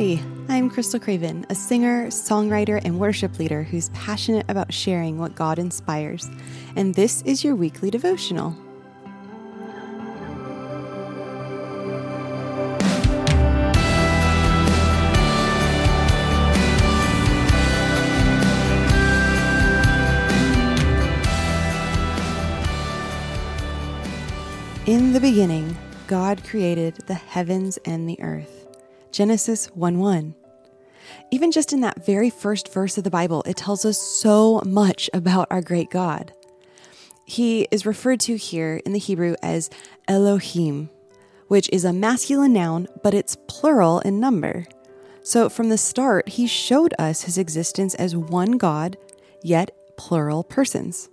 Hi, 0.00 0.18
I'm 0.48 0.70
Krystal 0.70 0.98
Craven, 0.98 1.44
a 1.50 1.54
singer, 1.54 2.06
songwriter, 2.06 2.80
and 2.82 2.98
worship 2.98 3.38
leader 3.38 3.64
who's 3.64 3.90
passionate 3.90 4.46
about 4.48 4.72
sharing 4.72 5.18
what 5.18 5.34
God 5.34 5.58
inspires. 5.58 6.26
And 6.74 6.94
this 6.94 7.20
is 7.26 7.44
your 7.44 7.54
weekly 7.54 7.90
devotional. 7.90 8.56
In 24.86 25.12
the 25.12 25.20
beginning, 25.20 25.76
God 26.06 26.42
created 26.42 26.94
the 27.06 27.12
heavens 27.12 27.76
and 27.84 28.08
the 28.08 28.18
earth. 28.22 28.59
Genesis 29.12 29.66
1 29.74 29.98
1. 29.98 30.34
Even 31.32 31.50
just 31.50 31.72
in 31.72 31.80
that 31.80 32.04
very 32.04 32.30
first 32.30 32.72
verse 32.72 32.96
of 32.96 33.04
the 33.04 33.10
Bible, 33.10 33.42
it 33.46 33.56
tells 33.56 33.84
us 33.84 34.00
so 34.00 34.62
much 34.64 35.10
about 35.12 35.48
our 35.50 35.60
great 35.60 35.90
God. 35.90 36.32
He 37.24 37.66
is 37.70 37.86
referred 37.86 38.20
to 38.20 38.36
here 38.36 38.80
in 38.84 38.92
the 38.92 38.98
Hebrew 38.98 39.34
as 39.42 39.70
Elohim, 40.08 40.90
which 41.48 41.68
is 41.72 41.84
a 41.84 41.92
masculine 41.92 42.52
noun, 42.52 42.88
but 43.02 43.14
it's 43.14 43.36
plural 43.48 44.00
in 44.00 44.20
number. 44.20 44.66
So 45.22 45.48
from 45.48 45.68
the 45.68 45.78
start, 45.78 46.28
he 46.30 46.46
showed 46.46 46.94
us 46.98 47.22
his 47.22 47.38
existence 47.38 47.94
as 47.96 48.16
one 48.16 48.52
God, 48.52 48.96
yet 49.42 49.70
plural 49.96 50.42
persons. 50.44 51.08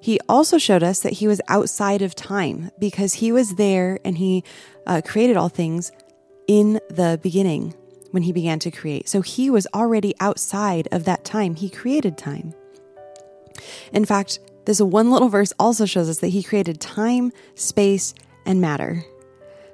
He 0.00 0.18
also 0.28 0.58
showed 0.58 0.82
us 0.82 1.00
that 1.00 1.14
he 1.14 1.26
was 1.26 1.40
outside 1.48 2.02
of 2.02 2.14
time 2.14 2.70
because 2.78 3.14
he 3.14 3.32
was 3.32 3.56
there 3.56 3.98
and 4.04 4.18
he 4.18 4.44
uh, 4.86 5.02
created 5.04 5.36
all 5.36 5.48
things 5.48 5.90
in 6.48 6.80
the 6.88 7.20
beginning 7.22 7.74
when 8.10 8.24
he 8.24 8.32
began 8.32 8.58
to 8.58 8.70
create. 8.70 9.08
So 9.08 9.20
he 9.20 9.50
was 9.50 9.66
already 9.72 10.14
outside 10.18 10.88
of 10.90 11.04
that 11.04 11.24
time. 11.24 11.54
He 11.54 11.70
created 11.70 12.18
time. 12.18 12.54
In 13.92 14.04
fact, 14.04 14.40
this 14.64 14.80
one 14.80 15.10
little 15.10 15.28
verse 15.28 15.52
also 15.58 15.86
shows 15.86 16.08
us 16.08 16.18
that 16.18 16.28
he 16.28 16.42
created 16.42 16.80
time, 16.80 17.32
space, 17.54 18.14
and 18.44 18.60
matter. 18.60 19.04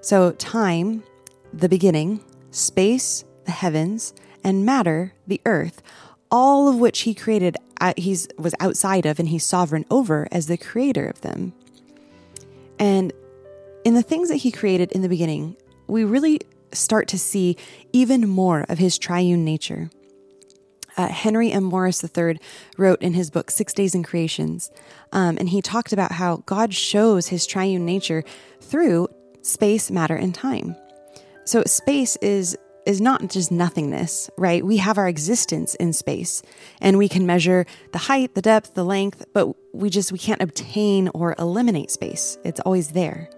So, 0.01 0.33
time, 0.33 1.03
the 1.53 1.69
beginning, 1.69 2.23
space, 2.51 3.25
the 3.45 3.53
heavens, 3.53 4.13
and 4.43 4.67
matter, 4.67 5.15
the 5.27 5.41
earth, 5.47 5.83
all 6.31 6.69
of 6.69 6.77
which 6.77 7.01
he 7.01 7.15
created 7.15 7.57
uh, 7.81 7.93
he 7.97 8.17
was 8.39 8.55
outside 8.61 9.05
of 9.05 9.19
and 9.19 9.29
he's 9.29 9.45
sovereign 9.45 9.85
over 9.91 10.29
as 10.31 10.47
the 10.47 10.57
creator 10.57 11.07
of 11.07 11.21
them. 11.21 11.53
And 12.79 13.13
in 13.85 13.95
the 13.95 14.03
things 14.03 14.29
that 14.29 14.37
he 14.37 14.51
created 14.51 14.93
in 14.93 15.03
the 15.03 15.09
beginning, 15.09 15.57
we 15.87 16.05
really 16.05 16.41
start 16.75 17.09
to 17.09 17.19
see 17.19 17.57
even 17.93 18.29
more 18.29 18.65
of 18.69 18.79
his 18.79 18.99
triune 18.99 19.45
nature. 19.45 19.91
Uh, 20.97 21.09
Henry 21.09 21.51
M. 21.51 21.65
Morris 21.65 22.05
III 22.05 22.39
wrote 22.79 23.03
in 23.03 23.15
his 23.15 23.31
book, 23.31 23.51
Six 23.51 23.73
Days 23.73 23.95
in 23.95 24.05
Creations, 24.05 24.71
um, 25.13 25.37
and 25.39 25.49
he 25.49 25.61
talked 25.61 25.93
about 25.93 26.13
how 26.13 26.43
God 26.47 26.73
shows 26.73 27.29
his 27.29 27.47
triune 27.47 27.85
nature 27.85 28.23
through 28.61 29.09
space, 29.43 29.91
matter, 29.91 30.15
and 30.15 30.35
time. 30.35 30.77
So, 31.45 31.63
space 31.65 32.17
is 32.17 32.57
is 32.87 33.01
not 33.01 33.29
just 33.31 33.51
nothingness, 33.51 34.29
right? 34.37 34.65
We 34.65 34.77
have 34.77 34.99
our 34.99 35.09
existence 35.09 35.75
in 35.77 35.93
space 35.93 36.43
and 36.81 36.99
we 36.99 37.09
can 37.09 37.27
measure 37.27 37.65
the 37.93 37.99
height, 37.99 38.35
the 38.35 38.43
depth, 38.43 38.75
the 38.75 38.85
length, 38.85 39.25
but 39.33 39.55
we 39.75 39.91
just 39.91 40.13
we 40.13 40.19
can't 40.19 40.43
obtain 40.43 41.09
or 41.15 41.35
eliminate 41.39 41.91
space. 41.91 42.37
It's 42.45 42.61
always 42.61 42.89
there. 42.89 43.31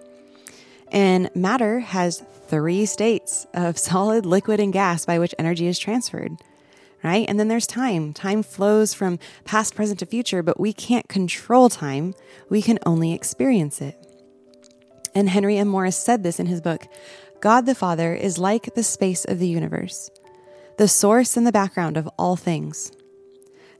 And 0.91 1.29
matter 1.35 1.79
has 1.79 2.23
three 2.47 2.85
states 2.85 3.45
of 3.53 3.77
solid, 3.89 4.25
liquid, 4.25 4.59
and 4.59 4.73
gas 4.73 5.05
by 5.05 5.19
which 5.19 5.35
energy 5.37 5.67
is 5.67 5.79
transferred. 5.79 6.33
Right? 7.03 7.27
And 7.29 7.39
then 7.39 7.47
there's 7.47 7.67
time. 7.67 8.11
Time 8.11 8.41
flows 8.41 8.93
from 8.93 9.19
past, 9.45 9.75
present 9.75 9.99
to 9.99 10.05
future, 10.05 10.41
but 10.41 10.59
we 10.59 10.73
can't 10.73 11.07
control 11.07 11.69
time. 11.69 12.15
We 12.49 12.61
can 12.61 12.79
only 12.85 13.13
experience 13.13 13.81
it. 13.81 13.95
And 15.13 15.29
Henry 15.29 15.57
M. 15.57 15.67
Morris 15.67 15.95
said 15.95 16.23
this 16.23 16.39
in 16.39 16.47
his 16.47 16.61
book 16.61 16.87
God 17.39 17.65
the 17.65 17.75
Father 17.75 18.13
is 18.15 18.39
like 18.39 18.73
the 18.73 18.83
space 18.83 19.25
of 19.25 19.39
the 19.39 19.47
universe, 19.47 20.09
the 20.77 20.87
source 20.87 21.37
and 21.37 21.45
the 21.45 21.51
background 21.51 21.97
of 21.97 22.09
all 22.17 22.35
things. 22.35 22.91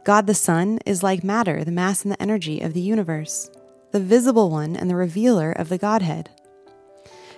God 0.04 0.28
the 0.28 0.34
Son 0.34 0.80
is 0.86 1.04
like 1.04 1.24
matter, 1.24 1.64
the 1.64 1.72
mass 1.72 2.04
and 2.04 2.12
the 2.12 2.22
energy 2.22 2.62
of 2.62 2.74
the 2.74 2.82
universe, 2.82 3.50
the 3.92 4.00
visible 4.00 4.50
one 4.50 4.76
and 4.76 4.90
the 4.90 4.96
revealer 4.96 5.52
of 5.52 5.70
the 5.70 5.78
Godhead. 5.78 6.30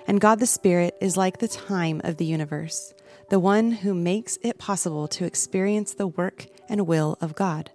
And 0.10 0.20
God 0.20 0.40
the 0.40 0.46
Spirit 0.46 0.98
is 1.00 1.16
like 1.16 1.38
the 1.38 1.48
time 1.48 2.02
of 2.04 2.18
the 2.18 2.26
universe, 2.26 2.94
the 3.30 3.40
one 3.40 3.72
who 3.72 3.94
makes 3.94 4.38
it 4.42 4.58
possible 4.58 5.08
to 5.08 5.24
experience 5.24 5.94
the 5.94 6.08
work 6.08 6.48
and 6.68 6.88
will 6.88 7.18
of 7.22 7.36
God. 7.36 7.72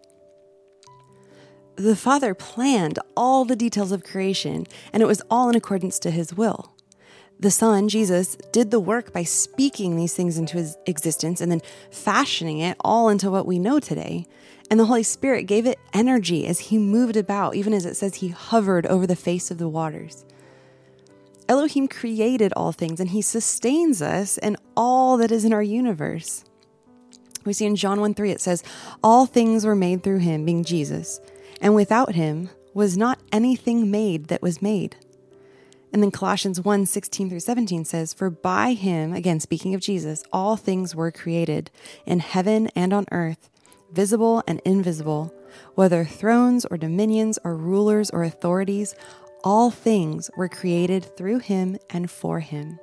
The 1.76 1.96
Father 1.96 2.34
planned 2.34 2.98
all 3.16 3.44
the 3.44 3.56
details 3.56 3.92
of 3.92 4.04
creation, 4.04 4.66
and 4.92 5.02
it 5.02 5.06
was 5.06 5.22
all 5.30 5.48
in 5.48 5.54
accordance 5.54 5.98
to 6.00 6.10
his 6.10 6.34
will 6.34 6.74
the 7.38 7.50
Son, 7.50 7.88
Jesus, 7.88 8.36
did 8.52 8.70
the 8.70 8.80
work 8.80 9.12
by 9.12 9.24
speaking 9.24 9.96
these 9.96 10.14
things 10.14 10.38
into 10.38 10.56
his 10.56 10.76
existence 10.86 11.40
and 11.40 11.50
then 11.50 11.60
fashioning 11.90 12.60
it 12.60 12.76
all 12.80 13.08
into 13.08 13.30
what 13.30 13.46
we 13.46 13.58
know 13.58 13.80
today. 13.80 14.24
And 14.70 14.78
the 14.80 14.86
Holy 14.86 15.02
Spirit 15.02 15.42
gave 15.42 15.66
it 15.66 15.78
energy 15.92 16.46
as 16.46 16.58
he 16.58 16.78
moved 16.78 17.16
about, 17.16 17.54
even 17.54 17.74
as 17.74 17.84
it 17.84 17.96
says 17.96 18.16
he 18.16 18.28
hovered 18.28 18.86
over 18.86 19.06
the 19.06 19.16
face 19.16 19.50
of 19.50 19.58
the 19.58 19.68
waters. 19.68 20.24
Elohim 21.48 21.88
created 21.88 22.52
all 22.56 22.72
things 22.72 23.00
and 23.00 23.10
he 23.10 23.22
sustains 23.22 24.00
us 24.00 24.38
and 24.38 24.56
all 24.76 25.16
that 25.18 25.30
is 25.30 25.44
in 25.44 25.52
our 25.52 25.62
universe. 25.62 26.44
We 27.44 27.52
see 27.52 27.66
in 27.66 27.76
John 27.76 28.00
1 28.00 28.14
3, 28.14 28.30
it 28.30 28.40
says, 28.40 28.62
All 29.02 29.26
things 29.26 29.66
were 29.66 29.76
made 29.76 30.02
through 30.02 30.18
him, 30.18 30.44
being 30.44 30.64
Jesus, 30.64 31.20
and 31.60 31.74
without 31.74 32.14
him 32.14 32.48
was 32.72 32.96
not 32.96 33.20
anything 33.32 33.90
made 33.90 34.28
that 34.28 34.42
was 34.42 34.62
made. 34.62 34.96
And 35.92 36.02
then 36.02 36.10
Colossians 36.10 36.60
1 36.60 36.86
16 36.86 37.28
through 37.28 37.40
17 37.40 37.84
says, 37.84 38.12
For 38.12 38.28
by 38.28 38.72
him, 38.72 39.12
again 39.12 39.38
speaking 39.38 39.74
of 39.74 39.80
Jesus, 39.80 40.24
all 40.32 40.56
things 40.56 40.96
were 40.96 41.12
created 41.12 41.70
in 42.04 42.18
heaven 42.18 42.68
and 42.74 42.92
on 42.92 43.06
earth, 43.12 43.48
visible 43.92 44.42
and 44.48 44.60
invisible, 44.64 45.32
whether 45.76 46.04
thrones 46.04 46.64
or 46.64 46.76
dominions 46.76 47.38
or 47.44 47.54
rulers 47.54 48.10
or 48.10 48.24
authorities, 48.24 48.96
all 49.44 49.70
things 49.70 50.30
were 50.36 50.48
created 50.48 51.16
through 51.16 51.38
him 51.38 51.76
and 51.90 52.10
for 52.10 52.40
him. 52.40 52.80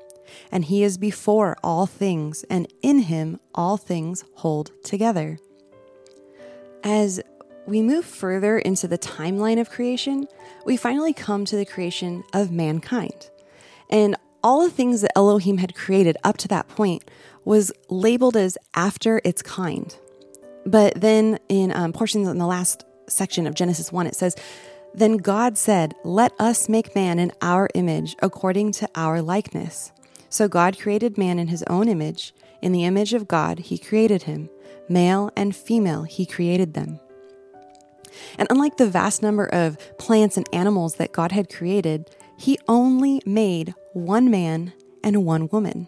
And 0.52 0.64
he 0.64 0.84
is 0.84 0.98
before 0.98 1.58
all 1.64 1.88
things, 1.88 2.46
and 2.50 2.72
in 2.82 3.00
him 3.00 3.40
all 3.54 3.76
things 3.76 4.24
hold 4.36 4.72
together. 4.84 5.40
As 6.84 7.20
we 7.68 7.82
move 7.82 8.06
further 8.06 8.58
into 8.58 8.88
the 8.88 8.98
timeline 8.98 9.60
of 9.60 9.70
creation, 9.70 10.28
we 10.66 10.78
finally 10.78 11.14
come 11.14 11.44
to 11.46 11.56
the 11.56 11.66
creation 11.66 12.24
of 12.32 12.52
mankind. 12.52 13.30
And 13.90 14.16
all 14.44 14.64
the 14.64 14.72
things 14.72 15.02
that 15.02 15.12
Elohim 15.18 15.58
had 15.58 15.76
created 15.76 16.16
up 16.24 16.38
to 16.38 16.48
that 16.48 16.68
point 16.68 17.10
was 17.44 17.72
labeled 17.90 18.38
as 18.38 18.58
after 18.74 19.20
its 19.26 19.42
kind. 19.42 19.96
But 20.66 21.02
then 21.02 21.40
in 21.50 21.72
um, 21.72 21.92
portions 21.92 22.28
in 22.28 22.38
the 22.38 22.48
last 22.48 22.86
section 23.08 23.48
of 23.48 23.56
Genesis 23.56 23.92
1, 23.92 24.08
it 24.08 24.16
says, 24.16 24.36
Then 24.94 25.18
God 25.18 25.58
said, 25.58 25.96
Let 26.04 26.34
us 26.40 26.68
make 26.68 26.96
man 26.96 27.20
in 27.20 27.32
our 27.42 27.70
image, 27.74 28.16
according 28.22 28.74
to 28.74 28.90
our 28.96 29.22
likeness. 29.22 29.92
So 30.30 30.48
God 30.48 30.80
created 30.80 31.18
man 31.18 31.40
in 31.40 31.48
his 31.48 31.64
own 31.64 31.88
image. 31.88 32.34
In 32.62 32.72
the 32.72 32.86
image 32.86 33.14
of 33.14 33.28
God, 33.28 33.60
he 33.60 33.78
created 33.78 34.24
him. 34.24 34.50
Male 34.90 35.32
and 35.36 35.56
female, 35.56 36.04
he 36.04 36.26
created 36.26 36.74
them. 36.74 37.00
And 38.38 38.48
unlike 38.50 38.78
the 38.78 38.90
vast 38.90 39.22
number 39.22 39.46
of 39.46 39.78
plants 39.98 40.38
and 40.38 40.48
animals 40.54 40.96
that 40.96 41.12
God 41.12 41.32
had 41.32 41.50
created, 41.50 42.10
He 42.38 42.58
only 42.68 43.22
made 43.26 43.74
one 43.94 44.30
man 44.30 44.74
and 45.04 45.26
one 45.26 45.48
woman. 45.50 45.88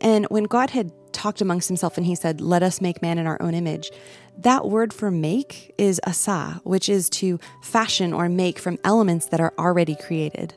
And 0.00 0.26
when 0.26 0.44
God 0.44 0.70
had 0.70 0.92
talked 1.12 1.40
amongst 1.40 1.68
himself 1.68 1.96
and 1.96 2.06
he 2.06 2.14
said, 2.14 2.40
Let 2.40 2.62
us 2.62 2.80
make 2.80 3.02
man 3.02 3.18
in 3.18 3.26
our 3.26 3.40
own 3.40 3.54
image, 3.54 3.90
that 4.38 4.68
word 4.68 4.92
for 4.92 5.10
make 5.10 5.74
is 5.78 6.00
asa, 6.06 6.60
which 6.64 6.88
is 6.88 7.10
to 7.10 7.38
fashion 7.62 8.12
or 8.12 8.28
make 8.28 8.58
from 8.58 8.78
elements 8.84 9.26
that 9.26 9.40
are 9.40 9.52
already 9.58 9.94
created. 9.94 10.54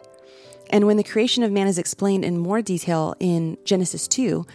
And 0.70 0.88
when 0.88 0.98
the 0.98 1.04
creation 1.04 1.44
of 1.44 1.52
man 1.52 1.68
is 1.68 1.78
explained 1.78 2.26
in 2.26 2.38
more 2.38 2.62
detail 2.62 3.16
in 3.20 3.58
Genesis 3.66 4.08
2, 4.08 4.46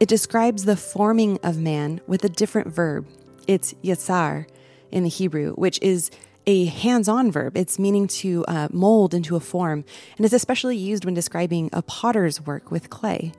it 0.00 0.08
describes 0.08 0.64
the 0.64 0.76
forming 0.76 1.38
of 1.42 1.58
man 1.58 2.00
with 2.06 2.24
a 2.24 2.28
different 2.28 2.68
verb. 2.68 3.06
It's 3.46 3.74
yasar, 3.84 4.46
in 4.90 5.02
the 5.02 5.08
Hebrew, 5.08 5.54
which 5.54 5.78
is 5.82 6.10
a 6.46 6.66
hands 6.66 7.08
on 7.08 7.30
verb. 7.30 7.56
It's 7.56 7.78
meaning 7.78 8.06
to 8.08 8.44
uh, 8.46 8.68
mold 8.72 9.14
into 9.14 9.36
a 9.36 9.40
form, 9.40 9.84
and 10.16 10.24
it's 10.24 10.34
especially 10.34 10.76
used 10.76 11.04
when 11.04 11.14
describing 11.14 11.70
a 11.72 11.82
potter's 11.82 12.40
work 12.40 12.70
with 12.70 12.90
clay. 12.90 13.32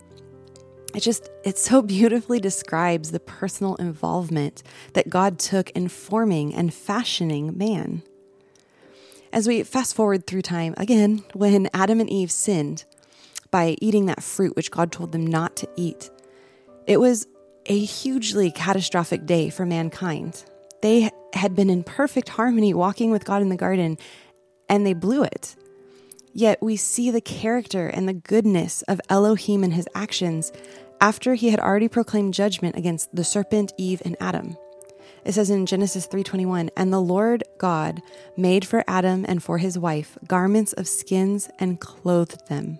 It 0.93 1.01
just, 1.01 1.29
it 1.43 1.57
so 1.57 1.81
beautifully 1.81 2.39
describes 2.39 3.11
the 3.11 3.19
personal 3.19 3.75
involvement 3.75 4.63
that 4.93 5.09
God 5.09 5.39
took 5.39 5.69
in 5.71 5.87
forming 5.87 6.53
and 6.53 6.73
fashioning 6.73 7.57
man. 7.57 8.03
As 9.33 9.47
we 9.47 9.63
fast 9.63 9.95
forward 9.95 10.27
through 10.27 10.41
time, 10.41 10.73
again, 10.77 11.23
when 11.33 11.69
Adam 11.73 12.01
and 12.01 12.09
Eve 12.09 12.31
sinned 12.31 12.83
by 13.49 13.77
eating 13.81 14.05
that 14.05 14.23
fruit 14.23 14.55
which 14.55 14.71
God 14.71 14.91
told 14.91 15.11
them 15.11 15.25
not 15.25 15.55
to 15.57 15.69
eat, 15.77 16.09
It 16.87 16.99
was 16.99 17.27
a 17.67 17.79
hugely 17.79 18.51
catastrophic 18.51 19.25
day 19.25 19.49
for 19.49 19.65
mankind. 19.65 20.43
They 20.81 21.11
had 21.33 21.55
been 21.55 21.69
in 21.69 21.83
perfect 21.83 22.29
harmony 22.29 22.73
walking 22.73 23.11
with 23.11 23.23
God 23.23 23.41
in 23.41 23.49
the 23.49 23.55
garden, 23.55 23.97
and 24.67 24.85
they 24.85 24.93
blew 24.93 25.23
it. 25.23 25.55
Yet 26.33 26.61
we 26.61 26.75
see 26.75 27.11
the 27.11 27.21
character 27.21 27.87
and 27.87 28.07
the 28.07 28.13
goodness 28.13 28.81
of 28.83 29.01
Elohim 29.09 29.63
in 29.63 29.71
his 29.71 29.87
actions 29.93 30.51
after 31.01 31.33
he 31.33 31.49
had 31.49 31.59
already 31.59 31.87
proclaimed 31.87 32.33
judgment 32.33 32.75
against 32.75 33.13
the 33.15 33.23
serpent, 33.23 33.73
Eve, 33.77 34.01
and 34.05 34.15
Adam. 34.19 34.55
It 35.25 35.33
says 35.33 35.49
in 35.49 35.65
Genesis 35.65 36.05
3:21, 36.07 36.69
"And 36.75 36.91
the 36.91 37.01
Lord 37.01 37.43
God 37.57 38.01
made 38.37 38.65
for 38.65 38.83
Adam 38.87 39.25
and 39.27 39.43
for 39.43 39.57
his 39.57 39.77
wife 39.77 40.17
garments 40.27 40.73
of 40.73 40.87
skins 40.87 41.49
and 41.59 41.79
clothed 41.79 42.47
them." 42.47 42.79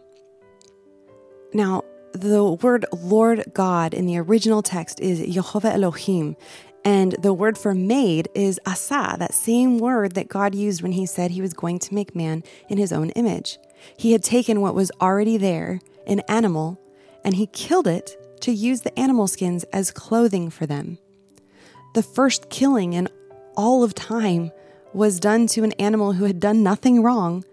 Now, 1.54 1.84
the 2.14 2.44
word 2.44 2.86
Lord 2.94 3.46
God 3.54 3.94
in 3.94 4.06
the 4.06 4.18
original 4.18 4.62
text 4.62 5.00
is 5.00 5.20
Yehovah 5.20 5.74
Elohim, 5.74 6.36
and 6.84 7.14
the 7.20 7.34
word 7.34 7.58
for 7.58 7.76
made 7.76 8.28
is 8.34 8.60
asa, 8.66 9.16
that 9.20 9.34
same 9.34 9.78
word 9.78 10.14
that 10.14 10.30
God 10.30 10.56
used 10.56 10.82
when 10.82 10.94
he 10.94 11.06
said 11.06 11.32
he 11.32 11.42
was 11.42 11.54
going 11.54 11.80
to 11.80 11.94
make 11.94 12.16
man 12.16 12.44
in 12.70 12.78
his 12.78 12.92
own 12.92 13.12
image. 13.12 13.60
He 13.98 14.12
had 14.14 14.24
taken 14.24 14.62
what 14.62 14.76
was 14.76 14.92
already 15.00 15.38
there, 15.38 15.80
an 16.08 16.22
animal, 16.28 16.80
and 17.24 17.36
he 17.36 17.48
killed 17.48 17.88
it 17.88 18.18
to 18.42 18.52
use 18.52 18.82
the 18.82 18.98
animal 19.00 19.28
skins 19.28 19.64
as 19.66 19.92
clothing 19.92 20.50
for 20.50 20.66
them. 20.66 20.98
The 21.94 22.04
first 22.04 22.50
killing 22.50 22.94
in 22.94 23.08
all 23.56 23.84
of 23.84 23.94
time 23.94 24.52
was 24.94 25.20
done 25.20 25.48
to 25.48 25.64
an 25.64 25.74
animal 25.74 26.14
who 26.14 26.26
had 26.26 26.40
done 26.40 26.64
nothing 26.64 27.04
wrong 27.04 27.46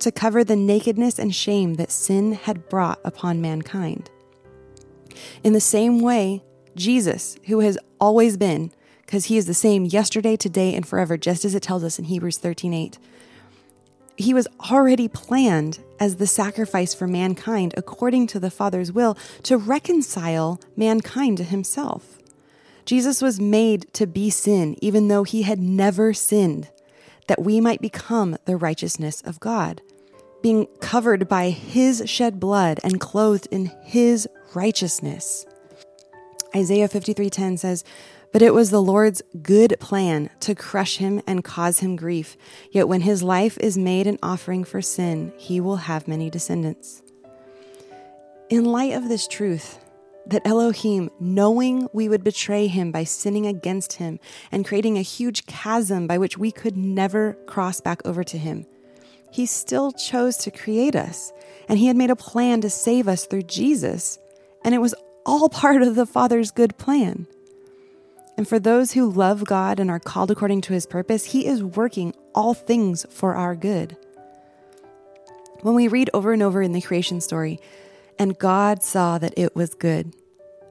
to 0.00 0.12
cover 0.12 0.44
the 0.44 0.56
nakedness 0.56 1.18
and 1.18 1.34
shame 1.34 1.74
that 1.74 1.90
sin 1.90 2.32
had 2.32 2.68
brought 2.68 3.00
upon 3.04 3.40
mankind. 3.40 4.10
In 5.42 5.54
the 5.54 5.60
same 5.60 6.00
way, 6.00 6.42
Jesus, 6.76 7.36
who 7.46 7.60
has 7.60 7.78
always 8.00 8.36
been, 8.36 8.72
because 9.06 9.26
he 9.26 9.36
is 9.36 9.46
the 9.46 9.54
same 9.54 9.84
yesterday, 9.84 10.36
today, 10.36 10.74
and 10.74 10.86
forever, 10.86 11.16
just 11.16 11.44
as 11.44 11.54
it 11.54 11.62
tells 11.62 11.84
us 11.84 11.98
in 11.98 12.06
Hebrews 12.06 12.38
13 12.38 12.72
8, 12.72 12.98
he 14.16 14.34
was 14.34 14.48
already 14.70 15.08
planned 15.08 15.80
as 15.98 16.16
the 16.16 16.26
sacrifice 16.26 16.94
for 16.94 17.06
mankind 17.06 17.74
according 17.76 18.26
to 18.28 18.40
the 18.40 18.50
Father's 18.50 18.92
will 18.92 19.16
to 19.42 19.56
reconcile 19.56 20.60
mankind 20.76 21.38
to 21.38 21.44
himself. 21.44 22.18
Jesus 22.84 23.22
was 23.22 23.40
made 23.40 23.92
to 23.94 24.06
be 24.06 24.30
sin, 24.30 24.76
even 24.80 25.08
though 25.08 25.24
he 25.24 25.42
had 25.42 25.58
never 25.58 26.12
sinned, 26.12 26.68
that 27.26 27.42
we 27.42 27.60
might 27.60 27.80
become 27.80 28.36
the 28.44 28.56
righteousness 28.56 29.22
of 29.22 29.40
God, 29.40 29.80
being 30.42 30.66
covered 30.80 31.26
by 31.26 31.50
his 31.50 32.02
shed 32.06 32.38
blood 32.38 32.78
and 32.84 33.00
clothed 33.00 33.48
in 33.50 33.72
his 33.82 34.28
righteousness. 34.54 35.46
Isaiah 36.54 36.88
53:10 36.88 37.58
says, 37.58 37.84
but 38.34 38.42
it 38.42 38.52
was 38.52 38.70
the 38.70 38.82
Lord's 38.82 39.22
good 39.42 39.76
plan 39.78 40.28
to 40.40 40.56
crush 40.56 40.96
him 40.96 41.22
and 41.24 41.44
cause 41.44 41.78
him 41.78 41.94
grief. 41.94 42.36
Yet 42.72 42.88
when 42.88 43.02
his 43.02 43.22
life 43.22 43.56
is 43.58 43.78
made 43.78 44.08
an 44.08 44.18
offering 44.24 44.64
for 44.64 44.82
sin, 44.82 45.32
he 45.36 45.60
will 45.60 45.76
have 45.76 46.08
many 46.08 46.30
descendants. 46.30 47.00
In 48.50 48.64
light 48.64 48.92
of 48.92 49.08
this 49.08 49.28
truth, 49.28 49.78
that 50.26 50.44
Elohim, 50.44 51.10
knowing 51.20 51.88
we 51.92 52.08
would 52.08 52.24
betray 52.24 52.66
him 52.66 52.90
by 52.90 53.04
sinning 53.04 53.46
against 53.46 53.94
him 53.94 54.18
and 54.50 54.66
creating 54.66 54.98
a 54.98 55.02
huge 55.02 55.46
chasm 55.46 56.08
by 56.08 56.18
which 56.18 56.36
we 56.36 56.50
could 56.50 56.76
never 56.76 57.34
cross 57.46 57.80
back 57.80 58.04
over 58.04 58.24
to 58.24 58.36
him, 58.36 58.66
he 59.30 59.46
still 59.46 59.92
chose 59.92 60.36
to 60.38 60.50
create 60.50 60.96
us. 60.96 61.32
And 61.68 61.78
he 61.78 61.86
had 61.86 61.96
made 61.96 62.10
a 62.10 62.16
plan 62.16 62.60
to 62.62 62.70
save 62.70 63.06
us 63.06 63.26
through 63.26 63.42
Jesus. 63.42 64.18
And 64.64 64.74
it 64.74 64.78
was 64.78 64.94
all 65.26 65.48
part 65.48 65.82
of 65.82 65.94
the 65.94 66.06
Father's 66.06 66.50
good 66.50 66.76
plan. 66.76 67.26
And 68.36 68.48
for 68.48 68.58
those 68.58 68.92
who 68.92 69.10
love 69.10 69.44
God 69.44 69.78
and 69.78 69.90
are 69.90 70.00
called 70.00 70.30
according 70.30 70.60
to 70.62 70.72
his 70.72 70.86
purpose, 70.86 71.26
he 71.26 71.46
is 71.46 71.62
working 71.62 72.14
all 72.34 72.52
things 72.52 73.06
for 73.10 73.34
our 73.34 73.54
good. 73.54 73.96
When 75.62 75.74
we 75.74 75.88
read 75.88 76.10
over 76.12 76.32
and 76.32 76.42
over 76.42 76.60
in 76.60 76.72
the 76.72 76.80
creation 76.80 77.20
story, 77.20 77.60
and 78.18 78.38
God 78.38 78.82
saw 78.82 79.18
that 79.18 79.34
it 79.36 79.54
was 79.56 79.74
good, 79.74 80.14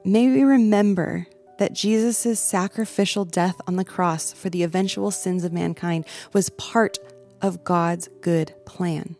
may 0.04 0.28
we 0.28 0.44
remember 0.44 1.26
that 1.58 1.72
Jesus' 1.72 2.38
sacrificial 2.38 3.24
death 3.24 3.60
on 3.66 3.76
the 3.76 3.84
cross 3.84 4.32
for 4.32 4.50
the 4.50 4.62
eventual 4.62 5.10
sins 5.10 5.44
of 5.44 5.52
mankind 5.52 6.04
was 6.32 6.50
part 6.50 6.98
of 7.40 7.64
God's 7.64 8.08
good 8.20 8.54
plan. 8.66 9.16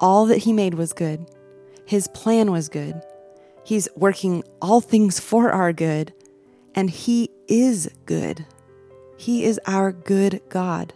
All 0.00 0.26
that 0.26 0.38
he 0.38 0.52
made 0.52 0.74
was 0.74 0.92
good. 0.92 1.26
His 1.86 2.08
plan 2.08 2.50
was 2.50 2.68
good. 2.68 3.02
He's 3.64 3.88
working 3.96 4.42
all 4.60 4.80
things 4.80 5.20
for 5.20 5.50
our 5.50 5.72
good 5.72 6.12
and 6.74 6.90
He 6.90 7.30
is 7.48 7.90
good. 8.06 8.46
He 9.16 9.44
is 9.44 9.60
our 9.66 9.92
good 9.92 10.40
God. 10.48 10.94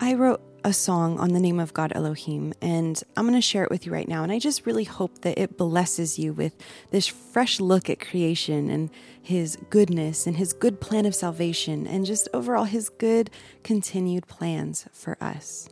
I 0.00 0.14
wrote 0.14 0.40
a 0.64 0.72
song 0.72 1.18
on 1.20 1.30
the 1.30 1.40
name 1.40 1.60
of 1.60 1.72
God 1.72 1.92
Elohim, 1.94 2.52
and 2.60 3.00
I'm 3.16 3.24
going 3.24 3.38
to 3.38 3.40
share 3.40 3.62
it 3.62 3.70
with 3.70 3.86
you 3.86 3.92
right 3.92 4.08
now. 4.08 4.22
And 4.22 4.32
I 4.32 4.38
just 4.38 4.66
really 4.66 4.84
hope 4.84 5.20
that 5.20 5.38
it 5.38 5.56
blesses 5.56 6.18
you 6.18 6.32
with 6.32 6.56
this 6.90 7.06
fresh 7.06 7.60
look 7.60 7.88
at 7.88 8.00
creation 8.00 8.68
and 8.68 8.90
His 9.22 9.56
goodness 9.70 10.26
and 10.26 10.36
His 10.36 10.52
good 10.52 10.80
plan 10.80 11.06
of 11.06 11.14
salvation, 11.14 11.86
and 11.86 12.04
just 12.04 12.28
overall 12.34 12.64
His 12.64 12.88
good 12.88 13.30
continued 13.62 14.26
plans 14.26 14.86
for 14.92 15.16
us. 15.22 15.68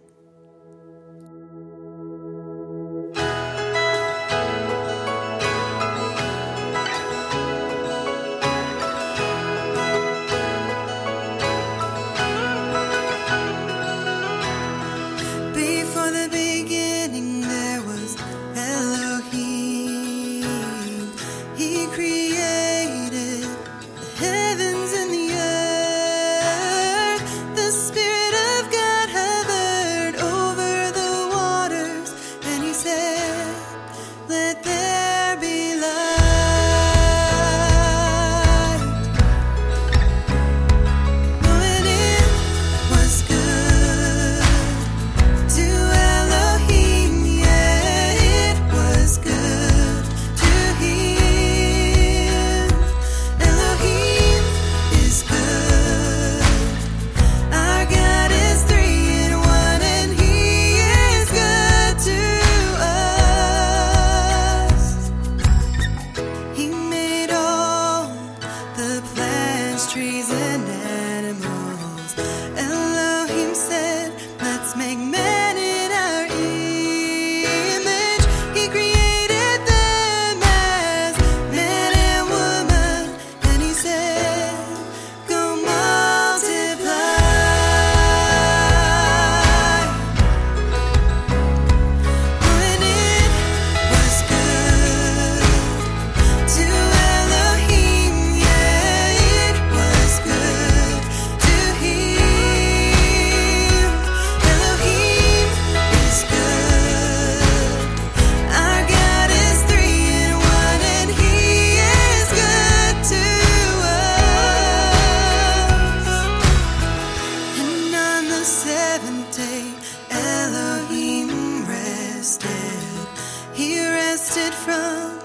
From 124.65 125.21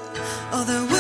all 0.52 0.66
the 0.66 0.99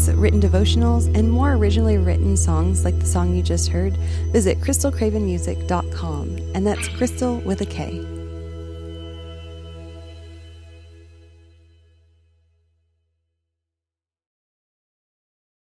blogs, 0.00 0.20
written 0.20 0.40
devotionals, 0.40 1.14
and 1.16 1.30
more 1.30 1.52
originally 1.52 1.98
written 1.98 2.36
songs 2.36 2.84
like 2.84 2.98
the 2.98 3.06
song 3.06 3.34
you 3.34 3.42
just 3.42 3.68
heard, 3.68 3.96
visit 4.32 4.60
krystalcravenmusic.com, 4.60 6.36
and 6.54 6.66
that's 6.66 6.88
crystal 6.88 7.38
with 7.40 7.60
a 7.60 7.66
K. 7.66 8.19